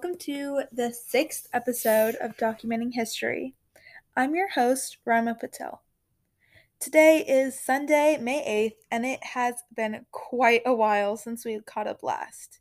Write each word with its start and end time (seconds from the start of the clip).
welcome 0.00 0.16
to 0.16 0.62
the 0.70 0.92
sixth 0.92 1.48
episode 1.52 2.14
of 2.20 2.36
Documenting 2.36 2.94
History. 2.94 3.56
I'm 4.16 4.36
your 4.36 4.48
host, 4.48 4.98
Rama 5.04 5.34
Patel. 5.34 5.82
Today 6.78 7.24
is 7.26 7.58
Sunday, 7.58 8.16
May 8.16 8.70
8th, 8.70 8.84
and 8.92 9.04
it 9.04 9.18
has 9.24 9.56
been 9.74 10.06
quite 10.12 10.62
a 10.64 10.72
while 10.72 11.16
since 11.16 11.44
we 11.44 11.58
caught 11.66 11.88
up 11.88 12.04
last. 12.04 12.60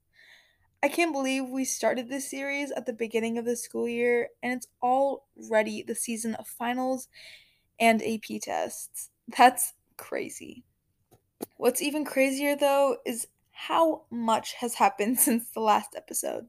I 0.82 0.88
can't 0.88 1.14
believe 1.14 1.48
we 1.48 1.64
started 1.64 2.10
this 2.10 2.28
series 2.28 2.72
at 2.72 2.88
the 2.88 2.94
beginning 2.94 3.38
of 3.38 3.46
the 3.46 3.56
school 3.56 3.88
year, 3.88 4.30
and 4.42 4.54
it's 4.54 4.68
already 4.82 5.84
the 5.84 5.94
season 5.94 6.34
of 6.34 6.48
finals 6.48 7.08
and 7.80 8.02
AP 8.02 8.42
tests. 8.42 9.12
That's 9.38 9.74
crazy. 9.96 10.64
What's 11.58 11.84
even 11.84 12.04
crazier, 12.04 12.56
though, 12.56 12.98
is 13.06 13.28
how 13.52 14.06
much 14.10 14.54
has 14.54 14.74
happened 14.74 15.20
since 15.20 15.52
the 15.52 15.60
last 15.60 15.90
episode. 15.96 16.48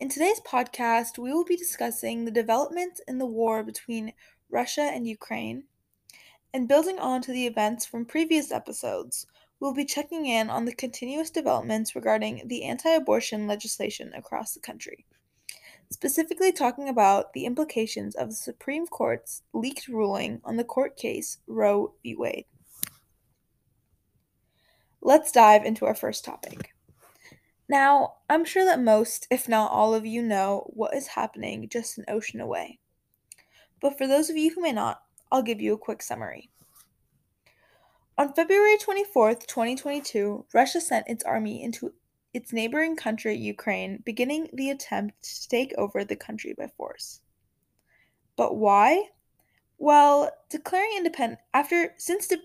In 0.00 0.08
today's 0.08 0.40
podcast, 0.40 1.18
we 1.18 1.32
will 1.32 1.44
be 1.44 1.56
discussing 1.56 2.24
the 2.24 2.30
developments 2.30 3.00
in 3.08 3.18
the 3.18 3.26
war 3.26 3.64
between 3.64 4.12
Russia 4.48 4.82
and 4.82 5.08
Ukraine. 5.08 5.64
And 6.54 6.68
building 6.68 7.00
on 7.00 7.20
to 7.22 7.32
the 7.32 7.48
events 7.48 7.84
from 7.84 8.04
previous 8.04 8.52
episodes, 8.52 9.26
we'll 9.58 9.74
be 9.74 9.84
checking 9.84 10.26
in 10.26 10.50
on 10.50 10.66
the 10.66 10.72
continuous 10.72 11.30
developments 11.30 11.96
regarding 11.96 12.46
the 12.46 12.62
anti 12.62 12.90
abortion 12.90 13.48
legislation 13.48 14.12
across 14.14 14.54
the 14.54 14.60
country. 14.60 15.04
Specifically, 15.90 16.52
talking 16.52 16.88
about 16.88 17.32
the 17.32 17.44
implications 17.44 18.14
of 18.14 18.28
the 18.28 18.36
Supreme 18.36 18.86
Court's 18.86 19.42
leaked 19.52 19.88
ruling 19.88 20.40
on 20.44 20.56
the 20.56 20.62
court 20.62 20.96
case 20.96 21.38
Roe 21.48 21.94
v. 22.04 22.14
Wade. 22.14 22.44
Let's 25.02 25.32
dive 25.32 25.64
into 25.64 25.86
our 25.86 25.94
first 25.96 26.24
topic. 26.24 26.72
Now, 27.68 28.14
I'm 28.30 28.44
sure 28.44 28.64
that 28.64 28.80
most, 28.80 29.26
if 29.30 29.48
not 29.48 29.70
all 29.70 29.94
of 29.94 30.06
you, 30.06 30.22
know 30.22 30.70
what 30.72 30.94
is 30.94 31.08
happening 31.08 31.68
just 31.68 31.98
an 31.98 32.04
ocean 32.08 32.40
away. 32.40 32.78
But 33.80 33.98
for 33.98 34.06
those 34.06 34.30
of 34.30 34.36
you 34.36 34.54
who 34.54 34.62
may 34.62 34.72
not, 34.72 35.02
I'll 35.30 35.42
give 35.42 35.60
you 35.60 35.74
a 35.74 35.78
quick 35.78 36.02
summary. 36.02 36.50
On 38.16 38.32
February 38.32 38.76
24th, 38.78 39.46
2022, 39.46 40.46
Russia 40.52 40.80
sent 40.80 41.06
its 41.08 41.22
army 41.24 41.62
into 41.62 41.92
its 42.34 42.52
neighboring 42.52 42.96
country, 42.96 43.36
Ukraine, 43.36 44.02
beginning 44.04 44.48
the 44.52 44.70
attempt 44.70 45.22
to 45.22 45.48
take 45.48 45.72
over 45.78 46.04
the 46.04 46.16
country 46.16 46.54
by 46.56 46.66
force. 46.66 47.20
But 48.36 48.56
why? 48.56 49.10
Well, 49.78 50.32
declaring 50.50 50.94
independence 50.96 51.40
after 51.54 51.94
since 51.96 52.26
de- 52.26 52.38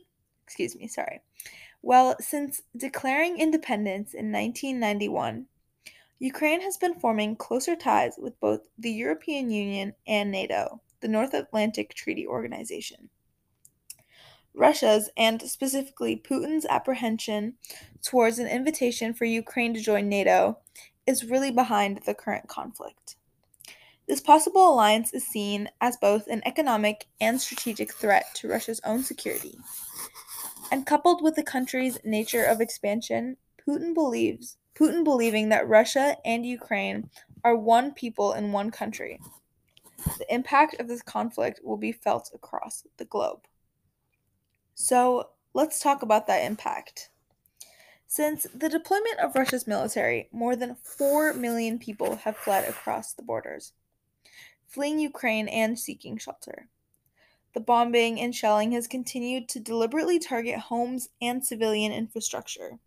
excuse 0.43 0.75
me, 0.75 0.87
sorry. 0.87 1.21
Well, 1.85 2.15
since 2.21 2.61
declaring 2.77 3.39
independence 3.39 4.13
in 4.13 4.31
1991, 4.31 5.47
Ukraine 6.17 6.61
has 6.61 6.77
been 6.77 6.97
forming 6.97 7.35
closer 7.35 7.75
ties 7.75 8.13
with 8.17 8.39
both 8.39 8.61
the 8.77 8.89
European 8.89 9.51
Union 9.51 9.93
and 10.07 10.31
NATO, 10.31 10.79
the 11.01 11.09
North 11.09 11.33
Atlantic 11.33 11.93
Treaty 11.93 12.25
Organization. 12.25 13.09
Russia's, 14.53 15.09
and 15.17 15.41
specifically 15.41 16.15
Putin's 16.15 16.65
apprehension 16.69 17.55
towards 18.01 18.39
an 18.39 18.47
invitation 18.47 19.13
for 19.13 19.25
Ukraine 19.25 19.73
to 19.73 19.81
join 19.81 20.07
NATO, 20.07 20.59
is 21.05 21.25
really 21.25 21.51
behind 21.51 21.99
the 22.05 22.13
current 22.13 22.47
conflict. 22.47 23.17
This 24.07 24.21
possible 24.21 24.69
alliance 24.69 25.13
is 25.13 25.27
seen 25.27 25.69
as 25.81 25.97
both 25.97 26.27
an 26.27 26.43
economic 26.45 27.07
and 27.19 27.41
strategic 27.41 27.93
threat 27.93 28.27
to 28.35 28.47
Russia's 28.47 28.79
own 28.85 29.03
security. 29.03 29.57
And 30.73 30.87
coupled 30.87 31.21
with 31.21 31.35
the 31.35 31.43
country's 31.43 31.99
nature 32.03 32.43
of 32.43 32.59
expansion, 32.59 33.37
Putin 33.63 33.93
believes 33.93 34.57
Putin 34.73 35.03
believing 35.03 35.49
that 35.49 35.69
Russia 35.69 36.17
and 36.25 36.47
Ukraine 36.47 37.11
are 37.43 37.55
one 37.55 37.91
people 37.93 38.33
in 38.33 38.51
one 38.51 38.71
country. 38.71 39.19
The 40.17 40.33
impact 40.33 40.79
of 40.79 40.87
this 40.87 41.03
conflict 41.03 41.59
will 41.63 41.77
be 41.77 41.91
felt 41.91 42.31
across 42.33 42.87
the 42.97 43.05
globe. 43.05 43.41
So, 44.73 45.29
let's 45.53 45.79
talk 45.79 46.01
about 46.01 46.25
that 46.25 46.43
impact. 46.43 47.11
Since 48.07 48.47
the 48.51 48.67
deployment 48.67 49.19
of 49.19 49.35
Russia's 49.35 49.67
military, 49.67 50.27
more 50.31 50.55
than 50.55 50.77
4 50.81 51.33
million 51.33 51.77
people 51.77 52.15
have 52.15 52.35
fled 52.35 52.67
across 52.67 53.13
the 53.13 53.21
borders, 53.21 53.73
fleeing 54.65 54.97
Ukraine 54.97 55.47
and 55.47 55.77
seeking 55.77 56.17
shelter. 56.17 56.67
The 57.53 57.59
bombing 57.59 58.19
and 58.19 58.33
shelling 58.33 58.71
has 58.71 58.87
continued 58.87 59.47
to 59.49 59.59
deliberately 59.59 60.19
target 60.19 60.57
homes 60.57 61.09
and 61.21 61.45
civilian 61.45 61.91
infrastructure. 61.91 62.79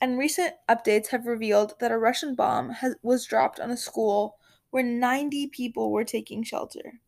And 0.00 0.18
recent 0.18 0.54
updates 0.68 1.08
have 1.08 1.26
revealed 1.26 1.74
that 1.80 1.92
a 1.92 1.98
Russian 1.98 2.34
bomb 2.34 2.70
has, 2.70 2.96
was 3.02 3.26
dropped 3.26 3.58
on 3.58 3.70
a 3.70 3.76
school 3.76 4.36
where 4.70 4.82
90 4.82 5.48
people 5.48 5.90
were 5.90 6.04
taking 6.04 6.42
shelter. 6.42 7.00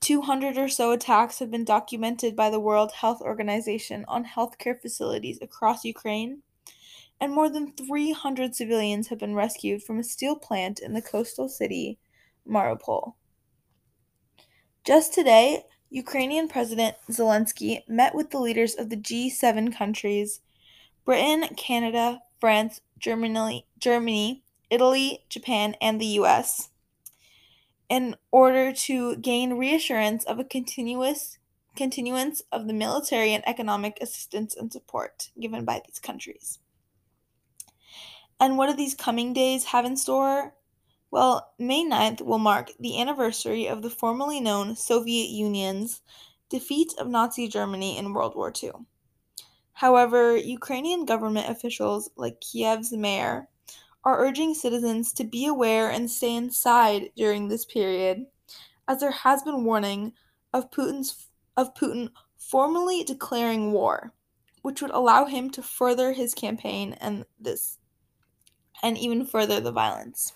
200 0.00 0.56
or 0.56 0.68
so 0.68 0.92
attacks 0.92 1.40
have 1.40 1.50
been 1.50 1.64
documented 1.64 2.36
by 2.36 2.50
the 2.50 2.60
World 2.60 2.92
Health 2.92 3.20
Organization 3.20 4.04
on 4.06 4.24
healthcare 4.24 4.80
facilities 4.80 5.38
across 5.42 5.84
Ukraine, 5.84 6.42
and 7.20 7.32
more 7.32 7.50
than 7.50 7.72
300 7.72 8.54
civilians 8.54 9.08
have 9.08 9.18
been 9.18 9.34
rescued 9.34 9.82
from 9.82 9.98
a 9.98 10.04
steel 10.04 10.36
plant 10.36 10.78
in 10.78 10.94
the 10.94 11.02
coastal 11.02 11.48
city, 11.48 11.98
Mariupol. 12.48 13.14
Just 14.84 15.12
today, 15.12 15.64
Ukrainian 15.90 16.48
President 16.48 16.96
Zelensky 17.10 17.86
met 17.88 18.14
with 18.14 18.30
the 18.30 18.38
leaders 18.38 18.74
of 18.74 18.90
the 18.90 18.96
G7 18.96 19.74
countries 19.74 20.40
Britain, 21.04 21.48
Canada, 21.56 22.20
France, 22.40 22.80
Germany, 22.98 23.66
Germany, 23.78 24.42
Italy, 24.70 25.24
Japan, 25.28 25.74
and 25.80 26.00
the 26.00 26.18
US 26.20 26.70
in 27.88 28.16
order 28.30 28.72
to 28.72 29.16
gain 29.16 29.54
reassurance 29.54 30.24
of 30.24 30.38
a 30.38 30.44
continuous 30.44 31.38
continuance 31.74 32.42
of 32.50 32.66
the 32.66 32.72
military 32.72 33.32
and 33.32 33.46
economic 33.46 33.98
assistance 34.00 34.54
and 34.54 34.72
support 34.72 35.30
given 35.40 35.64
by 35.64 35.80
these 35.86 36.00
countries. 36.00 36.58
And 38.40 38.58
what 38.58 38.68
do 38.68 38.76
these 38.76 38.94
coming 38.94 39.32
days 39.32 39.66
have 39.66 39.84
in 39.84 39.96
store? 39.96 40.54
Well, 41.10 41.54
May 41.58 41.84
9th 41.86 42.20
will 42.20 42.38
mark 42.38 42.70
the 42.78 43.00
anniversary 43.00 43.66
of 43.66 43.80
the 43.80 43.88
formerly 43.88 44.40
known 44.40 44.76
Soviet 44.76 45.30
Union's 45.30 46.02
defeat 46.50 46.92
of 46.98 47.08
Nazi 47.08 47.48
Germany 47.48 47.96
in 47.96 48.12
World 48.12 48.34
War 48.34 48.52
II. 48.62 48.72
However, 49.72 50.36
Ukrainian 50.36 51.06
government 51.06 51.48
officials 51.48 52.10
like 52.16 52.40
Kiev's 52.40 52.92
mayor 52.92 53.48
are 54.04 54.20
urging 54.20 54.52
citizens 54.52 55.12
to 55.14 55.24
be 55.24 55.46
aware 55.46 55.90
and 55.90 56.10
stay 56.10 56.34
inside 56.34 57.10
during 57.16 57.48
this 57.48 57.64
period, 57.64 58.26
as 58.86 59.00
there 59.00 59.10
has 59.10 59.42
been 59.42 59.64
warning 59.64 60.12
of 60.52 60.70
Putin's 60.70 61.28
of 61.56 61.74
Putin 61.74 62.10
formally 62.36 63.02
declaring 63.02 63.72
war, 63.72 64.12
which 64.62 64.82
would 64.82 64.90
allow 64.90 65.24
him 65.24 65.48
to 65.50 65.62
further 65.62 66.12
his 66.12 66.34
campaign 66.34 66.92
and 67.00 67.24
this 67.40 67.78
and 68.82 68.98
even 68.98 69.24
further 69.24 69.58
the 69.58 69.72
violence. 69.72 70.34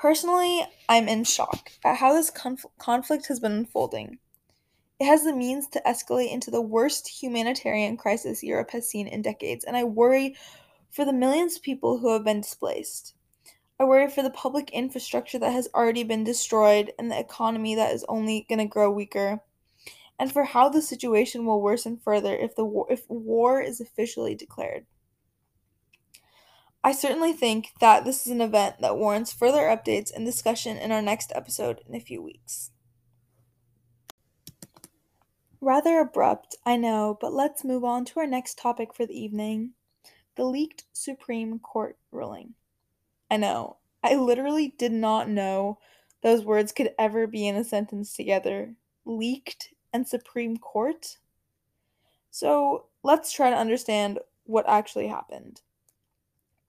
Personally, 0.00 0.62
I'm 0.88 1.08
in 1.08 1.24
shock 1.24 1.72
at 1.84 1.98
how 1.98 2.14
this 2.14 2.30
conf- 2.30 2.64
conflict 2.78 3.26
has 3.26 3.38
been 3.38 3.52
unfolding. 3.52 4.18
It 4.98 5.04
has 5.04 5.24
the 5.24 5.36
means 5.36 5.68
to 5.68 5.82
escalate 5.86 6.32
into 6.32 6.50
the 6.50 6.62
worst 6.62 7.22
humanitarian 7.22 7.98
crisis 7.98 8.42
Europe 8.42 8.70
has 8.70 8.88
seen 8.88 9.06
in 9.06 9.20
decades, 9.20 9.62
and 9.62 9.76
I 9.76 9.84
worry 9.84 10.36
for 10.90 11.04
the 11.04 11.12
millions 11.12 11.56
of 11.56 11.62
people 11.62 11.98
who 11.98 12.14
have 12.14 12.24
been 12.24 12.40
displaced. 12.40 13.14
I 13.78 13.84
worry 13.84 14.08
for 14.08 14.22
the 14.22 14.30
public 14.30 14.70
infrastructure 14.70 15.38
that 15.38 15.52
has 15.52 15.68
already 15.74 16.04
been 16.04 16.24
destroyed 16.24 16.94
and 16.98 17.10
the 17.10 17.20
economy 17.20 17.74
that 17.74 17.92
is 17.92 18.06
only 18.08 18.46
going 18.48 18.60
to 18.60 18.64
grow 18.64 18.90
weaker, 18.90 19.42
and 20.18 20.32
for 20.32 20.44
how 20.44 20.70
the 20.70 20.80
situation 20.80 21.44
will 21.44 21.60
worsen 21.60 21.98
further 21.98 22.34
if 22.34 22.56
the 22.56 22.64
war, 22.64 22.86
if 22.88 23.04
war 23.10 23.60
is 23.60 23.82
officially 23.82 24.34
declared. 24.34 24.86
I 26.82 26.92
certainly 26.92 27.32
think 27.34 27.72
that 27.80 28.04
this 28.04 28.26
is 28.26 28.32
an 28.32 28.40
event 28.40 28.76
that 28.80 28.96
warrants 28.96 29.32
further 29.32 29.62
updates 29.62 30.10
and 30.14 30.24
discussion 30.24 30.78
in 30.78 30.90
our 30.90 31.02
next 31.02 31.30
episode 31.34 31.82
in 31.86 31.94
a 31.94 32.00
few 32.00 32.22
weeks. 32.22 32.70
Rather 35.60 35.98
abrupt, 35.98 36.56
I 36.64 36.76
know, 36.76 37.18
but 37.20 37.34
let's 37.34 37.64
move 37.64 37.84
on 37.84 38.06
to 38.06 38.20
our 38.20 38.26
next 38.26 38.56
topic 38.56 38.94
for 38.94 39.04
the 39.04 39.18
evening 39.18 39.72
the 40.36 40.44
leaked 40.44 40.84
Supreme 40.92 41.58
Court 41.58 41.98
ruling. 42.10 42.54
I 43.30 43.36
know, 43.36 43.76
I 44.02 44.14
literally 44.14 44.74
did 44.78 44.92
not 44.92 45.28
know 45.28 45.78
those 46.22 46.44
words 46.44 46.72
could 46.72 46.94
ever 46.98 47.26
be 47.26 47.46
in 47.46 47.56
a 47.56 47.64
sentence 47.64 48.14
together 48.14 48.74
leaked 49.04 49.74
and 49.92 50.08
Supreme 50.08 50.56
Court. 50.56 51.18
So 52.30 52.86
let's 53.02 53.32
try 53.32 53.50
to 53.50 53.56
understand 53.56 54.18
what 54.44 54.68
actually 54.68 55.08
happened. 55.08 55.60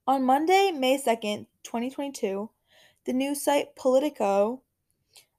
On 0.07 0.23
Monday, 0.23 0.71
May 0.71 0.97
2nd, 0.97 1.45
2022, 1.61 2.49
the 3.05 3.13
news 3.13 3.43
site 3.43 3.75
Politico 3.75 4.63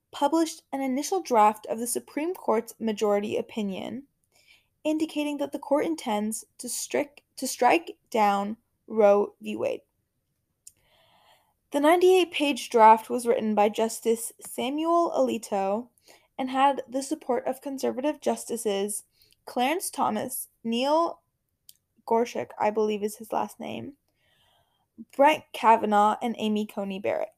published 0.09 0.63
an 0.71 0.79
initial 0.79 1.21
draft 1.21 1.65
of 1.65 1.79
the 1.79 1.87
Supreme 1.87 2.33
Court's 2.33 2.73
majority 2.79 3.35
opinion, 3.35 4.03
indicating 4.85 5.37
that 5.37 5.51
the 5.51 5.59
court 5.59 5.85
intends 5.85 6.45
to, 6.59 6.69
strict, 6.69 7.21
to 7.35 7.45
strike 7.45 7.97
down 8.09 8.55
Roe 8.87 9.33
v. 9.41 9.57
Wade. 9.57 9.81
The 11.71 11.81
98 11.81 12.31
page 12.31 12.69
draft 12.69 13.09
was 13.09 13.27
written 13.27 13.55
by 13.55 13.67
Justice 13.67 14.31
Samuel 14.39 15.11
Alito 15.11 15.87
and 16.37 16.49
had 16.49 16.83
the 16.87 17.03
support 17.03 17.45
of 17.45 17.61
conservative 17.61 18.21
justices 18.21 19.03
Clarence 19.45 19.89
Thomas, 19.89 20.47
Neil 20.63 21.19
Gorsuch, 22.05 22.51
I 22.57 22.69
believe 22.69 23.03
is 23.03 23.17
his 23.17 23.33
last 23.33 23.59
name, 23.59 23.93
Brett 25.15 25.45
Kavanaugh, 25.53 26.17
and 26.21 26.35
Amy 26.37 26.65
Coney 26.65 26.99
Barrett. 26.99 27.33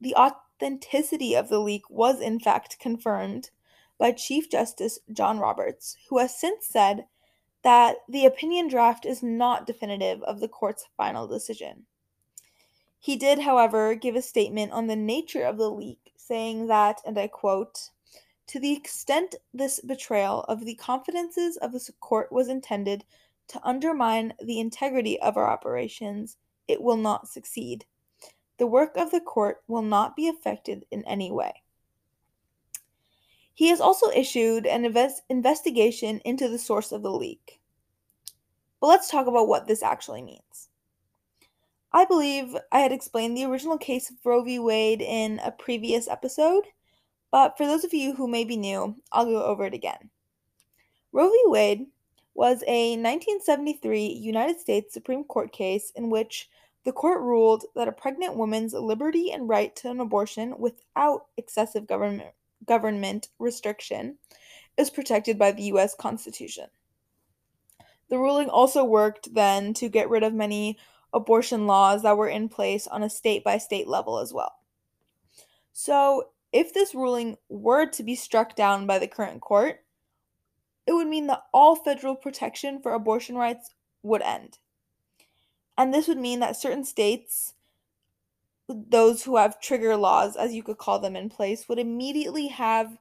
The 0.00 0.14
authenticity 0.14 1.34
of 1.34 1.48
the 1.48 1.60
leak 1.60 1.88
was 1.88 2.20
in 2.20 2.40
fact 2.40 2.78
confirmed 2.78 3.50
by 3.98 4.12
Chief 4.12 4.50
Justice 4.50 4.98
John 5.12 5.38
Roberts, 5.38 5.96
who 6.08 6.18
has 6.18 6.38
since 6.38 6.66
said 6.66 7.06
that 7.62 7.98
the 8.08 8.26
opinion 8.26 8.68
draft 8.68 9.06
is 9.06 9.22
not 9.22 9.66
definitive 9.66 10.22
of 10.24 10.40
the 10.40 10.48
court's 10.48 10.88
final 10.96 11.26
decision. 11.26 11.86
He 12.98 13.16
did, 13.16 13.40
however, 13.40 13.94
give 13.94 14.16
a 14.16 14.22
statement 14.22 14.72
on 14.72 14.86
the 14.86 14.96
nature 14.96 15.44
of 15.44 15.56
the 15.56 15.70
leak, 15.70 16.12
saying 16.16 16.66
that, 16.66 17.00
and 17.06 17.18
I 17.18 17.28
quote, 17.28 17.90
to 18.48 18.60
the 18.60 18.72
extent 18.72 19.36
this 19.54 19.80
betrayal 19.80 20.42
of 20.42 20.64
the 20.64 20.74
confidences 20.74 21.56
of 21.56 21.72
the 21.72 21.92
court 22.00 22.30
was 22.30 22.48
intended 22.48 23.04
to 23.52 23.60
undermine 23.62 24.34
the 24.42 24.60
integrity 24.60 25.20
of 25.20 25.36
our 25.36 25.46
operations, 25.46 26.36
it 26.68 26.80
will 26.80 26.96
not 26.96 27.28
succeed. 27.28 27.84
The 28.58 28.66
work 28.66 28.96
of 28.96 29.10
the 29.10 29.20
court 29.20 29.62
will 29.68 29.82
not 29.82 30.16
be 30.16 30.28
affected 30.28 30.86
in 30.90 31.04
any 31.04 31.30
way. 31.30 31.62
He 33.54 33.68
has 33.68 33.80
also 33.80 34.10
issued 34.10 34.66
an 34.66 34.86
invest- 34.86 35.22
investigation 35.28 36.20
into 36.24 36.48
the 36.48 36.58
source 36.58 36.92
of 36.92 37.02
the 37.02 37.10
leak. 37.10 37.60
But 38.80 38.86
let's 38.86 39.10
talk 39.10 39.26
about 39.26 39.48
what 39.48 39.66
this 39.66 39.82
actually 39.82 40.22
means. 40.22 40.68
I 41.92 42.06
believe 42.06 42.56
I 42.72 42.80
had 42.80 42.92
explained 42.92 43.36
the 43.36 43.44
original 43.44 43.76
case 43.76 44.10
of 44.10 44.16
Roe 44.24 44.42
v. 44.42 44.58
Wade 44.58 45.02
in 45.02 45.40
a 45.44 45.52
previous 45.52 46.08
episode, 46.08 46.64
but 47.30 47.58
for 47.58 47.66
those 47.66 47.84
of 47.84 47.92
you 47.92 48.14
who 48.14 48.26
may 48.26 48.44
be 48.44 48.56
new, 48.56 48.96
I'll 49.12 49.26
go 49.26 49.44
over 49.44 49.66
it 49.66 49.74
again. 49.74 50.08
Roe 51.12 51.28
v. 51.28 51.38
Wade 51.46 51.86
was 52.34 52.62
a 52.66 52.92
1973 52.92 54.06
United 54.06 54.58
States 54.58 54.94
Supreme 54.94 55.24
Court 55.24 55.52
case 55.52 55.92
in 55.94 56.10
which 56.10 56.48
the 56.84 56.92
court 56.92 57.20
ruled 57.20 57.64
that 57.74 57.88
a 57.88 57.92
pregnant 57.92 58.36
woman's 58.36 58.72
liberty 58.72 59.30
and 59.30 59.48
right 59.48 59.74
to 59.76 59.90
an 59.90 60.00
abortion 60.00 60.54
without 60.58 61.26
excessive 61.36 61.86
government, 61.86 62.30
government 62.66 63.28
restriction 63.38 64.16
is 64.76 64.90
protected 64.90 65.38
by 65.38 65.52
the 65.52 65.64
U.S. 65.64 65.94
Constitution. 65.94 66.66
The 68.08 68.18
ruling 68.18 68.48
also 68.48 68.84
worked 68.84 69.34
then 69.34 69.74
to 69.74 69.88
get 69.88 70.10
rid 70.10 70.22
of 70.22 70.34
many 70.34 70.78
abortion 71.12 71.66
laws 71.66 72.02
that 72.02 72.16
were 72.16 72.28
in 72.28 72.48
place 72.48 72.86
on 72.86 73.02
a 73.02 73.10
state 73.10 73.44
by 73.44 73.58
state 73.58 73.86
level 73.86 74.18
as 74.18 74.32
well. 74.32 74.52
So, 75.72 76.28
if 76.52 76.74
this 76.74 76.94
ruling 76.94 77.38
were 77.48 77.86
to 77.86 78.02
be 78.02 78.14
struck 78.14 78.54
down 78.54 78.86
by 78.86 78.98
the 78.98 79.06
current 79.06 79.40
court, 79.40 79.84
it 80.86 80.92
would 80.92 81.06
mean 81.06 81.26
that 81.28 81.44
all 81.52 81.76
federal 81.76 82.16
protection 82.16 82.80
for 82.80 82.92
abortion 82.92 83.36
rights 83.36 83.70
would 84.02 84.22
end. 84.22 84.58
And 85.78 85.92
this 85.92 86.08
would 86.08 86.18
mean 86.18 86.40
that 86.40 86.56
certain 86.56 86.84
states, 86.84 87.54
those 88.68 89.24
who 89.24 89.36
have 89.36 89.60
trigger 89.60 89.96
laws, 89.96 90.36
as 90.36 90.52
you 90.52 90.62
could 90.62 90.78
call 90.78 90.98
them, 90.98 91.16
in 91.16 91.28
place, 91.28 91.68
would 91.68 91.78
immediately 91.78 92.48
have 92.48 92.98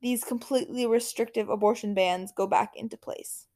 these 0.00 0.24
completely 0.24 0.86
restrictive 0.86 1.48
abortion 1.48 1.94
bans 1.94 2.32
go 2.32 2.46
back 2.46 2.74
into 2.74 2.96
place, 2.96 3.46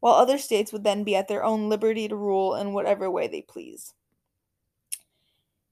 while 0.00 0.14
other 0.14 0.38
states 0.38 0.72
would 0.72 0.84
then 0.84 1.04
be 1.04 1.14
at 1.14 1.28
their 1.28 1.44
own 1.44 1.68
liberty 1.68 2.08
to 2.08 2.16
rule 2.16 2.54
in 2.54 2.72
whatever 2.72 3.10
way 3.10 3.28
they 3.28 3.42
please. 3.42 3.94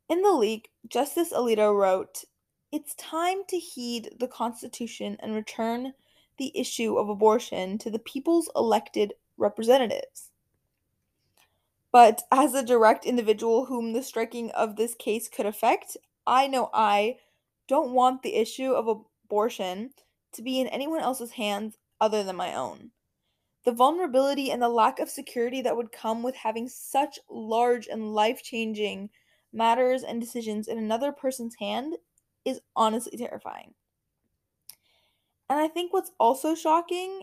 In 0.09 0.23
the 0.23 0.33
leak, 0.33 0.71
Justice 0.87 1.33
Alito 1.33 1.75
wrote, 1.77 2.25
It's 2.71 2.95
time 2.95 3.39
to 3.49 3.59
heed 3.59 4.15
the 4.19 4.29
Constitution 4.29 5.17
and 5.19 5.35
return 5.35 5.95
the 6.39 6.57
issue 6.59 6.97
of 6.97 7.09
abortion 7.09 7.79
to 7.79 7.91
the 7.91 7.99
people's 7.99 8.51
elected 8.55 9.15
representatives. 9.37 10.31
But 11.93 12.23
as 12.31 12.55
a 12.55 12.65
direct 12.65 13.07
individual 13.07 13.67
whom 13.67 13.93
the 13.93 14.03
striking 14.03 14.51
of 14.51 14.77
this 14.77 14.95
case 14.95 15.29
could 15.29 15.47
affect, 15.47 15.97
I 16.27 16.47
know 16.47 16.69
I 16.75 17.17
don't 17.69 17.93
want 17.93 18.23
the 18.23 18.37
issue 18.37 18.73
of 18.73 18.87
abortion 18.87 19.91
to 20.33 20.43
be 20.43 20.61
in 20.61 20.67
anyone 20.69 21.01
else's 21.01 21.33
hands 21.33 21.79
other 22.01 22.23
than 22.23 22.37
my 22.37 22.55
own. 22.55 22.91
The 23.65 23.73
vulnerability 23.73 24.51
and 24.51 24.63
the 24.63 24.69
lack 24.69 24.99
of 24.99 25.09
security 25.09 25.63
that 25.63 25.77
would 25.77 25.91
come 25.91 26.23
with 26.23 26.37
having 26.37 26.69
such 26.69 27.19
large 27.31 27.89
and 27.89 28.15
life 28.15 28.43
changing 28.43 29.11
matters 29.53 30.03
and 30.03 30.21
decisions 30.21 30.69
in 30.69 30.79
another 30.79 31.11
person's 31.11 31.57
hand 31.57 31.95
is 32.45 32.61
honestly 32.77 33.17
terrifying. 33.17 33.75
And 35.49 35.59
I 35.61 35.69
think 35.69 35.93
what's 35.93 36.11
also 36.19 36.55
shocking, 36.55 37.23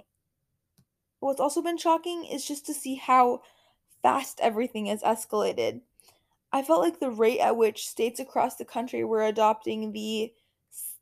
what's 1.20 1.42
also 1.42 1.62
been 1.62 1.78
shocking, 1.78 2.26
is 2.26 2.48
just 2.48 2.66
to 2.68 2.74
see 2.74 2.96
how 2.96 3.42
fast 4.02 4.40
everything 4.42 4.86
has 4.88 5.02
escalated. 5.02 5.82
I 6.52 6.62
felt 6.62 6.82
like 6.82 7.00
the 7.00 7.10
rate 7.10 7.40
at 7.40 7.58
which 7.58 7.88
states 7.88 8.20
across 8.20 8.56
the 8.56 8.66
country 8.66 9.04
were 9.04 9.24
adopting 9.24 9.92
the 9.92 10.34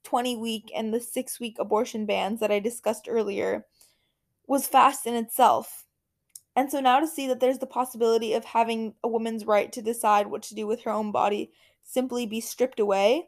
20 0.04 0.38
week 0.38 0.72
and 0.76 0.94
the 0.94 1.00
6 1.00 1.40
week 1.40 1.58
abortion 1.60 2.06
bans 2.06 2.40
that 2.40 2.52
I 2.52 2.60
discussed 2.60 3.08
earlier 3.10 3.66
was 4.48 4.68
fast 4.68 5.06
in 5.06 5.14
itself. 5.14 5.86
And 6.56 6.72
so 6.72 6.80
now 6.80 7.00
to 7.00 7.08
see 7.08 7.28
that 7.28 7.40
there's 7.40 7.60
the 7.60 7.66
possibility 7.66 8.34
of 8.34 8.44
having 8.44 8.96
a 9.04 9.08
woman's 9.08 9.46
right 9.46 9.72
to 9.72 9.82
decide 9.82 10.28
what 10.28 10.42
to 10.44 10.56
do 10.56 10.68
with 10.68 10.84
her 10.84 10.92
own 10.92 11.12
body 11.12 11.52
simply 11.84 12.26
be 12.26 12.42
stripped 12.42 12.80
away 12.80 13.28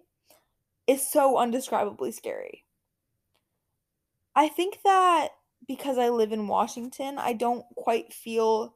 is 0.88 1.08
so 1.08 1.38
undescribably 1.38 2.14
scary. 2.14 2.63
I 4.36 4.48
think 4.48 4.80
that 4.84 5.30
because 5.68 5.98
I 5.98 6.10
live 6.10 6.32
in 6.32 6.48
Washington, 6.48 7.18
I 7.18 7.34
don't 7.34 7.66
quite 7.76 8.14
feel 8.14 8.76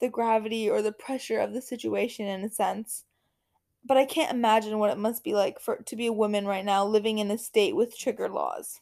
the 0.00 0.08
gravity 0.08 0.68
or 0.70 0.82
the 0.82 0.92
pressure 0.92 1.40
of 1.40 1.52
the 1.52 1.62
situation 1.62 2.26
in 2.26 2.44
a 2.44 2.50
sense. 2.50 3.04
But 3.84 3.96
I 3.96 4.04
can't 4.04 4.32
imagine 4.32 4.78
what 4.78 4.90
it 4.90 4.98
must 4.98 5.24
be 5.24 5.34
like 5.34 5.60
for 5.60 5.76
to 5.76 5.96
be 5.96 6.06
a 6.06 6.12
woman 6.12 6.46
right 6.46 6.64
now 6.64 6.84
living 6.84 7.18
in 7.18 7.30
a 7.30 7.38
state 7.38 7.74
with 7.74 7.98
trigger 7.98 8.28
laws. 8.28 8.80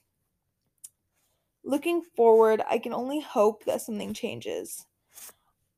Looking 1.65 2.03
forward, 2.03 2.63
I 2.69 2.79
can 2.79 2.93
only 2.93 3.21
hope 3.21 3.65
that 3.65 3.83
something 3.83 4.15
changes. 4.15 4.87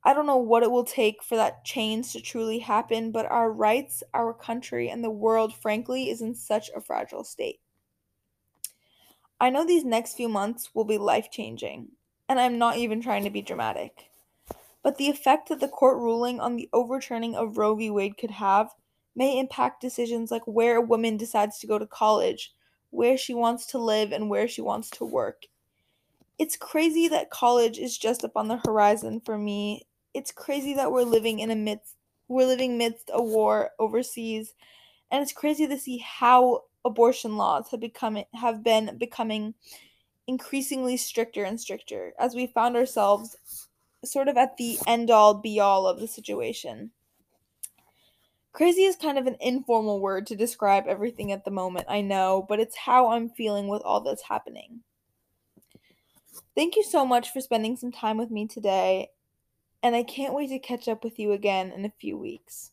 I 0.04 0.14
don't 0.14 0.26
know 0.26 0.36
what 0.36 0.62
it 0.62 0.70
will 0.70 0.84
take 0.84 1.22
for 1.22 1.36
that 1.36 1.64
change 1.64 2.12
to 2.12 2.20
truly 2.20 2.60
happen, 2.60 3.10
but 3.10 3.26
our 3.26 3.50
rights, 3.50 4.02
our 4.14 4.32
country, 4.32 4.88
and 4.88 5.02
the 5.02 5.10
world, 5.10 5.54
frankly, 5.54 6.08
is 6.08 6.22
in 6.22 6.34
such 6.34 6.70
a 6.74 6.80
fragile 6.80 7.24
state. 7.24 7.60
I 9.40 9.50
know 9.50 9.64
these 9.64 9.84
next 9.84 10.14
few 10.14 10.28
months 10.28 10.74
will 10.74 10.84
be 10.84 10.98
life 10.98 11.30
changing, 11.30 11.92
and 12.28 12.40
I'm 12.40 12.58
not 12.58 12.76
even 12.76 13.00
trying 13.00 13.22
to 13.24 13.30
be 13.30 13.42
dramatic. 13.42 14.10
But 14.82 14.98
the 14.98 15.08
effect 15.08 15.48
that 15.48 15.60
the 15.60 15.68
court 15.68 15.98
ruling 15.98 16.40
on 16.40 16.56
the 16.56 16.68
overturning 16.72 17.36
of 17.36 17.56
Roe 17.56 17.74
v. 17.74 17.90
Wade 17.90 18.16
could 18.16 18.32
have 18.32 18.74
may 19.14 19.38
impact 19.38 19.80
decisions 19.80 20.30
like 20.30 20.46
where 20.46 20.76
a 20.76 20.80
woman 20.80 21.16
decides 21.16 21.58
to 21.58 21.66
go 21.66 21.78
to 21.78 21.86
college, 21.86 22.52
where 22.90 23.16
she 23.16 23.34
wants 23.34 23.66
to 23.66 23.78
live, 23.78 24.12
and 24.12 24.28
where 24.28 24.48
she 24.48 24.60
wants 24.60 24.90
to 24.90 25.04
work. 25.04 25.46
It's 26.38 26.56
crazy 26.56 27.06
that 27.08 27.30
college 27.30 27.78
is 27.78 27.98
just 27.98 28.24
up 28.24 28.36
on 28.36 28.48
the 28.48 28.60
horizon 28.64 29.20
for 29.20 29.38
me. 29.38 29.86
It's 30.14 30.32
crazy 30.32 30.74
that 30.74 30.90
we're 30.90 31.02
living 31.02 31.38
in 31.40 31.50
a 31.50 31.56
midst 31.56 31.94
we're 32.28 32.46
living 32.46 32.76
midst 32.76 33.10
a 33.12 33.22
war 33.22 33.70
overseas, 33.78 34.54
and 35.10 35.22
it's 35.22 35.32
crazy 35.32 35.66
to 35.66 35.78
see 35.78 35.98
how 35.98 36.64
abortion 36.88 37.36
laws 37.36 37.70
have 37.70 37.80
become 37.80 38.18
have 38.34 38.64
been 38.64 38.96
becoming 38.98 39.54
increasingly 40.26 40.96
stricter 40.96 41.44
and 41.44 41.60
stricter 41.60 42.12
as 42.18 42.34
we 42.34 42.46
found 42.46 42.76
ourselves 42.76 43.36
sort 44.04 44.28
of 44.28 44.36
at 44.36 44.56
the 44.56 44.78
end 44.86 45.10
all 45.10 45.34
be 45.34 45.60
all 45.60 45.86
of 45.86 46.00
the 46.00 46.08
situation. 46.08 46.90
Crazy 48.52 48.82
is 48.82 48.96
kind 48.96 49.18
of 49.18 49.26
an 49.26 49.36
informal 49.40 50.00
word 50.00 50.26
to 50.26 50.36
describe 50.36 50.84
everything 50.88 51.30
at 51.30 51.44
the 51.44 51.50
moment, 51.50 51.86
I 51.88 52.00
know, 52.00 52.44
but 52.48 52.58
it's 52.58 52.76
how 52.76 53.10
I'm 53.10 53.28
feeling 53.28 53.68
with 53.68 53.82
all 53.82 54.00
that's 54.00 54.22
happening. 54.22 54.80
Thank 56.56 56.74
you 56.74 56.82
so 56.82 57.06
much 57.06 57.32
for 57.32 57.40
spending 57.40 57.76
some 57.76 57.92
time 57.92 58.16
with 58.16 58.30
me 58.30 58.48
today, 58.48 59.10
and 59.82 59.94
I 59.94 60.02
can't 60.02 60.34
wait 60.34 60.48
to 60.48 60.58
catch 60.58 60.88
up 60.88 61.04
with 61.04 61.18
you 61.18 61.32
again 61.32 61.70
in 61.70 61.84
a 61.84 61.92
few 62.00 62.16
weeks. 62.16 62.72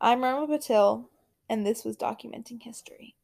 I'm 0.00 0.22
Rama 0.22 0.46
Patil, 0.46 1.04
and 1.50 1.66
this 1.66 1.84
was 1.84 1.96
documenting 1.96 2.62
history. 2.62 3.16